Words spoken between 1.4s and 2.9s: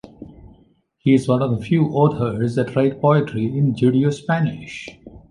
of the few authors that